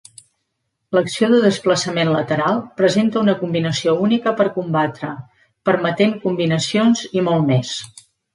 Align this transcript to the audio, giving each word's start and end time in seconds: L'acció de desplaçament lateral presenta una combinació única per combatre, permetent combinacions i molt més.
L'acció 0.97 1.27
de 1.33 1.41
desplaçament 1.43 2.09
lateral 2.13 2.57
presenta 2.79 3.19
una 3.25 3.35
combinació 3.43 3.93
única 4.07 4.33
per 4.41 4.49
combatre, 4.57 5.11
permetent 5.71 6.17
combinacions 6.25 7.05
i 7.21 7.25
molt 7.31 7.49
més. 7.53 7.77